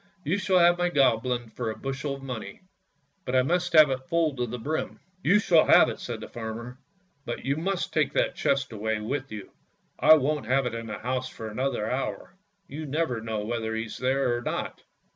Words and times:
"You 0.25 0.39
shall 0.39 0.57
have 0.57 0.79
my 0.79 0.89
Goblin 0.89 1.49
for 1.51 1.69
a 1.69 1.75
bushel 1.77 2.15
of 2.15 2.23
money, 2.23 2.61
but 3.23 3.35
I 3.35 3.43
must 3.43 3.71
have 3.73 3.91
it 3.91 4.07
full 4.09 4.35
to 4.35 4.47
the 4.47 4.57
brim! 4.57 4.99
""You 5.23 5.37
shall 5.37 5.65
have 5.67 5.89
it," 5.89 5.99
said 5.99 6.21
the 6.21 6.27
farmer;" 6.27 6.79
but 7.27 7.45
you 7.45 7.55
must 7.55 7.93
take 7.93 8.11
that 8.13 8.33
chest 8.33 8.71
away 8.71 8.99
with 8.99 9.31
you; 9.31 9.51
I 9.99 10.15
won't 10.15 10.47
have 10.47 10.65
it 10.65 10.73
in 10.73 10.87
the 10.87 10.97
house 10.97 11.29
for 11.29 11.49
another 11.51 11.87
hour; 11.87 12.33
you 12.67 12.87
never 12.87 13.21
know 13.21 13.45
whether 13.45 13.75
he's 13.75 13.99
there 13.99 14.35
or 14.35 14.41
not." 14.41 14.81